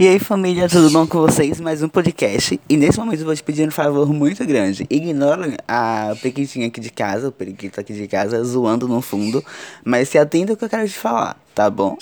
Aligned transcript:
E 0.00 0.06
aí 0.06 0.20
família, 0.20 0.68
tudo 0.68 0.88
bom 0.90 1.08
com 1.08 1.18
vocês? 1.22 1.60
Mais 1.60 1.82
um 1.82 1.88
podcast. 1.88 2.60
E 2.68 2.76
nesse 2.76 3.00
momento 3.00 3.18
eu 3.18 3.26
vou 3.26 3.34
te 3.34 3.42
pedir 3.42 3.66
um 3.66 3.70
favor 3.72 4.08
muito 4.12 4.46
grande. 4.46 4.86
Ignora 4.88 5.56
a 5.66 6.14
periquitinha 6.22 6.68
aqui 6.68 6.80
de 6.80 6.88
casa, 6.88 7.30
o 7.30 7.32
periquito 7.32 7.80
aqui 7.80 7.92
de 7.92 8.06
casa, 8.06 8.44
zoando 8.44 8.86
no 8.86 9.02
fundo. 9.02 9.44
Mas 9.84 10.08
se 10.08 10.16
atenda 10.16 10.52
ao 10.52 10.56
que 10.56 10.64
eu 10.64 10.68
quero 10.68 10.86
te 10.86 10.94
falar, 10.94 11.36
tá 11.52 11.68
bom? 11.68 11.98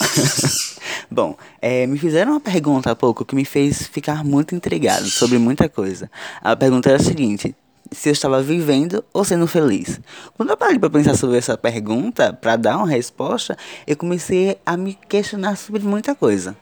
bom, 1.11 1.39
é, 1.63 1.87
me 1.87 1.99
fizeram 1.99 2.33
uma 2.33 2.41
pergunta 2.41 2.91
há 2.91 2.95
pouco 2.95 3.25
que 3.25 3.35
me 3.35 3.47
fez 3.47 3.87
ficar 3.87 4.23
muito 4.23 4.55
intrigado 4.55 5.07
sobre 5.07 5.39
muita 5.39 5.67
coisa. 5.67 6.11
A 6.43 6.55
pergunta 6.55 6.91
era 6.91 6.99
a 6.99 7.03
seguinte: 7.03 7.57
se 7.91 8.11
eu 8.11 8.13
estava 8.13 8.43
vivendo 8.43 9.03
ou 9.11 9.25
sendo 9.25 9.47
feliz. 9.47 9.99
Quando 10.37 10.51
eu 10.51 10.57
parei 10.59 10.79
para 10.79 10.91
pensar 10.91 11.17
sobre 11.17 11.39
essa 11.39 11.57
pergunta, 11.57 12.31
para 12.31 12.57
dar 12.57 12.77
uma 12.77 12.89
resposta, 12.89 13.57
eu 13.87 13.97
comecei 13.97 14.59
a 14.67 14.77
me 14.77 14.99
questionar 15.09 15.57
sobre 15.57 15.81
muita 15.81 16.15
coisa. 16.15 16.55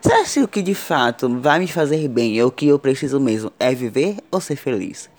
Será 0.00 0.24
que 0.24 0.40
o 0.40 0.48
que 0.48 0.62
de 0.62 0.74
fato 0.74 1.28
vai 1.40 1.58
me 1.58 1.68
fazer 1.68 2.08
bem 2.08 2.38
é 2.38 2.44
o 2.44 2.50
que 2.50 2.66
eu 2.66 2.78
preciso 2.78 3.20
mesmo 3.20 3.52
é 3.58 3.74
viver 3.74 4.16
ou 4.30 4.40
ser 4.40 4.56
feliz? 4.56 5.10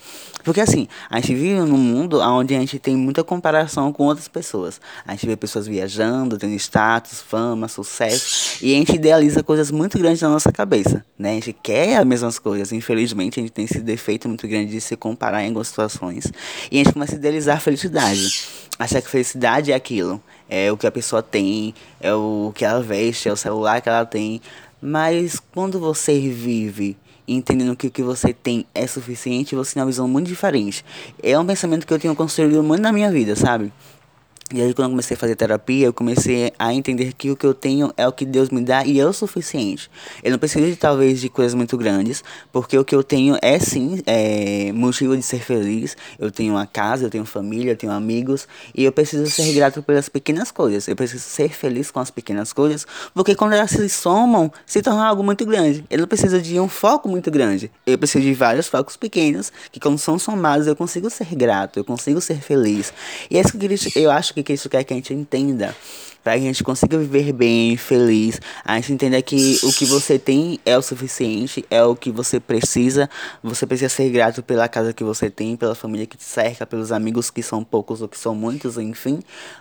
Porque 0.43 0.59
assim, 0.59 0.88
a 1.09 1.21
gente 1.21 1.34
vive 1.34 1.61
num 1.61 1.77
mundo 1.77 2.20
onde 2.20 2.53
a 2.53 2.59
gente 2.59 2.77
tem 2.77 2.98
muita 2.98 3.23
comparação 3.23 3.93
com 3.93 4.03
outras 4.03 4.27
pessoas. 4.27 4.81
A 5.07 5.12
gente 5.12 5.25
vê 5.25 5.38
pessoas 5.38 5.65
viajando, 5.65 6.38
tendo 6.38 6.53
status, 6.55 7.21
fama, 7.21 7.70
sucesso, 7.70 8.57
e 8.62 8.73
a 8.73 8.77
gente 8.77 8.93
idealiza 8.93 9.41
coisas 9.41 9.71
muito 9.71 9.98
grandes 9.98 10.21
na 10.21 10.29
nossa 10.29 10.51
cabeça, 10.51 11.05
né? 11.17 11.31
A 11.31 11.34
gente 11.35 11.53
quer 11.53 11.95
as 11.95 12.05
mesmas 12.05 12.40
coisas. 12.40 12.73
Infelizmente, 12.73 13.40
a 13.40 13.43
gente 13.43 13.53
tem 13.53 13.63
esse 13.63 13.79
defeito 13.79 14.27
muito 14.27 14.45
grande 14.45 14.71
de 14.71 14.81
se 14.81 14.98
comparar 14.98 15.43
em 15.43 15.48
algumas 15.48 15.70
situações, 15.70 16.31
e 16.70 16.81
a 16.81 16.84
gente 16.84 16.93
começa 16.93 17.13
a 17.13 17.15
idealizar 17.15 17.57
a 17.57 17.59
felicidade. 17.62 18.49
Achar 18.77 19.01
que 19.01 19.09
felicidade 19.09 19.71
é 19.71 19.76
aquilo, 19.76 20.21
é 20.55 20.71
o 20.71 20.77
que 20.77 20.85
a 20.85 20.91
pessoa 20.91 21.23
tem, 21.23 21.73
é 21.99 22.13
o 22.13 22.52
que 22.53 22.63
ela 22.63 22.80
veste, 22.80 23.27
é 23.27 23.34
o 23.34 23.35
celular 23.35 23.81
que 23.81 23.89
ela 23.89 24.05
tem. 24.05 24.39
Mas 24.79 25.41
quando 25.52 25.79
você 25.79 26.20
vive 26.29 26.95
entendendo 27.27 27.76
que 27.76 27.88
o 27.88 27.91
que 27.91 28.03
você 28.03 28.31
tem 28.31 28.63
é 28.76 28.85
suficiente, 28.85 29.55
você 29.55 29.74
tem 29.74 29.81
uma 29.81 29.87
visão 29.87 30.07
muito 30.07 30.27
diferente. 30.27 30.85
É 31.24 31.40
um 31.40 31.46
pensamento 31.46 31.87
que 31.87 31.93
eu 31.93 31.98
tenho 31.98 32.15
construído 32.15 32.62
muito 32.62 32.81
na 32.81 32.91
minha 32.91 33.12
vida, 33.12 33.35
sabe? 33.35 33.74
E 34.52 34.62
aí, 34.62 34.74
quando 34.74 34.88
eu 34.88 34.90
comecei 34.91 35.16
a 35.16 35.20
fazer 35.20 35.36
terapia, 35.36 35.88
eu 35.88 35.94
comecei 35.94 36.54
a 36.60 36.74
entender 36.74 37.13
que 37.13 37.32
o 37.32 37.36
que 37.36 37.46
eu 37.46 37.54
tenho 37.54 37.91
é 37.96 38.08
o 38.08 38.12
que 38.12 38.26
Deus 38.26 38.49
me 38.49 38.62
dá 38.62 38.86
e 38.86 38.99
é 38.99 39.05
o 39.05 39.13
suficiente. 39.13 39.90
Eu 40.22 40.32
não 40.32 40.38
preciso, 40.38 40.66
de, 40.66 40.76
talvez, 40.76 41.22
de 41.22 41.30
coisas 41.30 41.54
muito 41.54 41.77
grandes, 41.77 42.24
porque 42.52 42.77
o 42.77 42.84
que 42.84 42.94
eu 42.94 43.04
tenho 43.04 43.38
é, 43.41 43.58
sim, 43.58 44.02
é 44.05 44.71
motivo 44.74 45.16
de 45.16 45.24
ser 45.24 45.40
feliz. 45.40 45.96
Eu 46.20 46.30
tenho 46.30 46.54
uma 46.54 46.68
casa, 46.68 47.05
eu 47.05 47.10
tenho 47.10 47.26
família, 47.26 47.71
eu 47.71 47.77
tenho 47.77 47.91
amigos, 47.91 48.48
e 48.76 48.84
eu 48.84 48.91
preciso 48.91 49.26
ser 49.32 49.52
grato 49.54 49.82
pelas 49.82 50.10
pequenas 50.10 50.52
coisas. 50.52 50.88
Eu 50.88 50.96
preciso 50.96 51.24
ser 51.24 51.49
feliz 51.49 51.90
com 51.90 51.99
as 51.99 52.12
pequenas 52.12 52.54
coisas, 52.54 52.86
porque 53.14 53.34
quando 53.36 53.54
elas 53.54 53.71
se 53.71 53.90
somam, 53.90 54.52
se 54.66 54.82
torna 54.82 55.05
algo 55.05 55.24
muito 55.24 55.46
grande. 55.46 55.84
Eu 55.90 55.99
não 55.99 56.08
preciso 56.08 56.40
de 56.41 56.60
um 56.60 56.68
foco 56.68 57.10
muito 57.10 57.32
grande. 57.32 57.71
Eu 57.88 57.98
preciso 57.98 58.24
de 58.24 58.34
vários 58.34 58.68
focos 58.68 58.98
pequenos, 58.98 59.52
que 59.71 59.80
quando 59.80 59.98
são 59.98 60.20
somados, 60.20 60.68
eu 60.68 60.76
consigo 60.76 61.10
ser 61.10 61.34
grato, 61.34 61.80
eu 61.80 61.84
consigo 61.84 62.20
ser 62.21 62.41
feliz. 62.41 62.94
E 63.32 63.38
é 63.38 63.41
isso 63.41 63.90
que 63.90 63.99
eu 63.99 64.12
acho 64.12 64.32
que 64.34 64.44
que 64.44 64.53
isso 64.53 64.69
quer 64.69 64.84
que 64.84 64.94
a 64.94 64.95
gente 64.95 65.13
entenda. 65.13 65.75
Para 66.23 66.34
que 66.34 66.44
a 66.44 66.47
gente 66.47 66.63
consiga 66.63 66.97
viver 66.97 67.34
bem, 67.34 67.75
feliz. 67.75 68.40
A 68.63 68.75
gente 68.75 68.94
entenda 68.94 69.22
que 69.22 69.59
o 69.63 69.73
que 69.73 69.85
você 69.85 70.17
tem 70.17 70.59
é 70.66 70.78
o 70.78 70.81
suficiente, 70.81 71.66
é 71.69 71.84
o 71.84 71.95
que 71.95 72.12
você 72.12 72.40
precisa. 72.40 73.09
Você 73.44 73.67
precisa 73.67 73.90
ser 73.90 74.09
grato 74.09 74.41
pela 74.41 74.69
casa 74.69 74.94
que 74.94 75.03
você 75.03 75.29
tem, 75.29 75.57
pela 75.57 75.75
família 75.75 76.06
que 76.06 76.16
te 76.16 76.23
cerca, 76.23 76.66
pelos 76.66 76.94
amigos 76.94 77.29
que 77.29 77.44
são 77.44 77.62
poucos 77.63 78.01
ou 78.01 78.07
que 78.07 78.17
são 78.17 78.34
muitos, 78.34 78.78
enfim. 78.78 79.19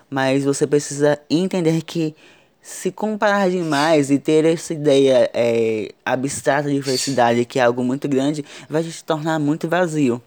Mas 0.09 0.45
você 0.45 0.67
precisa 0.67 1.19
entender 1.29 1.83
que 1.83 2.15
se 2.63 2.93
comparar 2.93 3.51
demais 3.51 4.09
e 4.09 4.21
ter 4.21 4.45
essa 4.45 4.73
ideia 4.73 5.29
é, 5.35 5.93
abstrata 6.05 6.71
de 6.71 6.81
felicidade, 6.81 7.45
que 7.45 7.59
é 7.59 7.63
algo 7.63 7.83
muito 7.83 8.09
grande, 8.09 8.45
vai 8.71 8.85
te 8.85 9.03
tornar 9.03 9.41
muito 9.41 9.69
vazio 9.69 10.23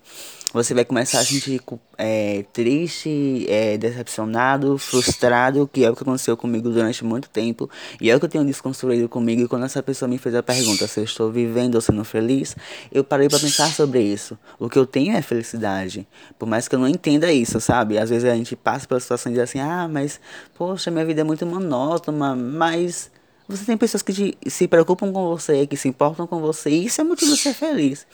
você 0.55 0.73
vai 0.73 0.85
começar 0.85 1.19
a 1.19 1.25
sentir 1.25 1.61
é, 1.97 2.45
triste, 2.53 3.45
é, 3.49 3.77
decepcionado, 3.77 4.77
frustrado, 4.77 5.69
que 5.71 5.83
é 5.83 5.89
o 5.89 5.95
que 5.95 6.01
aconteceu 6.01 6.37
comigo 6.37 6.69
durante 6.69 7.03
muito 7.03 7.29
tempo. 7.29 7.69
E 7.99 8.09
é 8.09 8.15
o 8.15 8.19
que 8.19 8.25
eu 8.25 8.29
tenho 8.29 8.45
desconstruído 8.45 9.09
comigo. 9.09 9.41
E 9.41 9.47
quando 9.49 9.65
essa 9.65 9.83
pessoa 9.83 10.07
me 10.07 10.17
fez 10.17 10.33
a 10.33 10.41
pergunta 10.41 10.87
se 10.87 11.01
eu 11.01 11.03
estou 11.03 11.29
vivendo 11.29 11.75
ou 11.75 11.81
sendo 11.81 12.05
feliz, 12.05 12.55
eu 12.89 13.03
parei 13.03 13.27
para 13.27 13.37
pensar 13.37 13.67
sobre 13.67 14.01
isso. 14.01 14.39
O 14.57 14.69
que 14.69 14.79
eu 14.79 14.85
tenho 14.85 15.17
é 15.17 15.21
felicidade. 15.21 16.07
Por 16.39 16.47
mais 16.47 16.69
que 16.69 16.75
eu 16.75 16.79
não 16.79 16.87
entenda 16.87 17.29
isso, 17.33 17.59
sabe? 17.59 17.97
Às 17.97 18.09
vezes 18.09 18.23
a 18.23 18.33
gente 18.33 18.55
passa 18.55 18.87
pela 18.87 19.01
situação 19.01 19.33
e 19.33 19.35
diz 19.35 19.43
assim: 19.43 19.59
ah, 19.59 19.89
mas, 19.89 20.21
poxa, 20.57 20.89
minha 20.89 21.03
vida 21.03 21.19
é 21.19 21.23
muito 21.25 21.45
monótona, 21.45 22.33
mas. 22.33 23.11
Você 23.47 23.63
tem 23.65 23.77
pessoas 23.77 24.01
que 24.01 24.11
te, 24.11 24.37
se 24.47 24.67
preocupam 24.67 25.11
com 25.11 25.27
você, 25.27 25.67
que 25.67 25.77
se 25.77 25.87
importam 25.87 26.25
com 26.25 26.39
você, 26.39 26.69
e 26.71 26.85
isso 26.85 27.01
é 27.01 27.03
motivo 27.03 27.31
de 27.31 27.37
ser 27.37 27.53
feliz. 27.53 28.07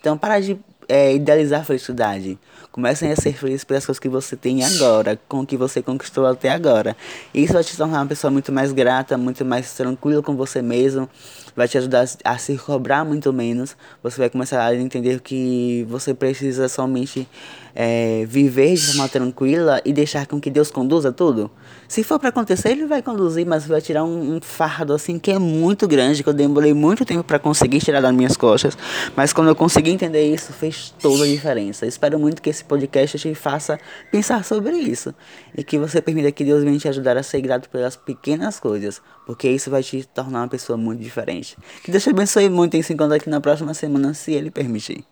Então, 0.00 0.16
para 0.16 0.40
de 0.40 0.58
é, 0.88 1.14
idealizar 1.14 1.60
a 1.60 1.64
felicidade. 1.64 2.38
Comecem 2.72 3.10
a 3.10 3.16
ser 3.16 3.34
felizes 3.34 3.64
pelas 3.64 3.84
coisas 3.84 3.98
que 3.98 4.08
você 4.08 4.36
tem 4.36 4.64
agora, 4.64 5.18
com 5.28 5.40
o 5.40 5.46
que 5.46 5.56
você 5.56 5.82
conquistou 5.82 6.26
até 6.26 6.50
agora. 6.50 6.96
Isso 7.34 7.52
vai 7.52 7.64
te 7.64 7.76
tornar 7.76 8.00
uma 8.00 8.06
pessoa 8.06 8.30
muito 8.30 8.52
mais 8.52 8.72
grata, 8.72 9.18
muito 9.18 9.44
mais 9.44 9.72
tranquila 9.74 10.22
com 10.22 10.36
você 10.36 10.62
mesmo. 10.62 11.08
Vai 11.56 11.66
te 11.66 11.76
ajudar 11.76 12.06
a 12.24 12.38
se 12.38 12.56
cobrar 12.56 13.04
muito 13.04 13.32
menos. 13.32 13.76
Você 14.02 14.18
vai 14.18 14.30
começar 14.30 14.64
a 14.64 14.74
entender 14.74 15.20
que 15.20 15.84
você 15.88 16.14
precisa 16.14 16.68
somente 16.68 17.28
é, 17.74 18.24
viver 18.28 18.74
de 18.74 18.86
forma 18.86 19.08
tranquila 19.08 19.80
e 19.84 19.92
deixar 19.92 20.26
com 20.26 20.40
que 20.40 20.50
Deus 20.50 20.70
conduza 20.70 21.10
tudo. 21.10 21.50
Se 21.88 22.04
for 22.04 22.18
para 22.18 22.28
acontecer, 22.28 22.70
Ele 22.70 22.86
vai 22.86 23.02
conduzir, 23.02 23.46
mas 23.46 23.66
vai 23.66 23.80
tirar 23.80 24.04
um, 24.04 24.36
um, 24.36 24.40
fardo 24.40 24.92
assim 24.92 25.18
que 25.18 25.30
é 25.30 25.38
muito 25.38 25.88
grande, 25.88 26.22
que 26.22 26.28
eu 26.28 26.34
demorei 26.34 26.74
muito 26.74 27.04
tempo 27.04 27.24
para 27.24 27.38
conseguir 27.38 27.80
tirar 27.80 28.00
das 28.00 28.14
minhas 28.14 28.36
costas. 28.36 28.76
Mas 29.16 29.32
quando 29.32 29.48
eu 29.48 29.56
consegui 29.56 29.90
entender 29.90 30.32
isso, 30.32 30.52
fez 30.52 30.77
toda 31.00 31.24
a 31.24 31.26
diferença. 31.26 31.86
espero 31.86 32.18
muito 32.18 32.40
que 32.40 32.50
esse 32.50 32.64
podcast 32.64 33.18
te 33.18 33.34
faça 33.34 33.78
pensar 34.10 34.44
sobre 34.44 34.76
isso. 34.76 35.14
E 35.56 35.62
que 35.64 35.78
você 35.78 36.00
permita 36.00 36.32
que 36.32 36.44
Deus 36.44 36.64
venha 36.64 36.78
te 36.78 36.88
ajudar 36.88 37.16
a 37.16 37.22
ser 37.22 37.40
grato 37.40 37.68
pelas 37.68 37.96
pequenas 37.96 38.58
coisas. 38.60 39.02
Porque 39.26 39.48
isso 39.48 39.70
vai 39.70 39.82
te 39.82 40.04
tornar 40.06 40.40
uma 40.42 40.48
pessoa 40.48 40.76
muito 40.76 41.02
diferente. 41.02 41.56
Que 41.82 41.90
Deus 41.90 42.02
te 42.02 42.10
abençoe 42.10 42.48
muito 42.48 42.76
e 42.76 42.82
se 42.82 42.92
encontra 42.92 43.16
aqui 43.16 43.28
na 43.28 43.40
próxima 43.40 43.74
semana, 43.74 44.14
se 44.14 44.32
Ele 44.32 44.50
permitir. 44.50 45.04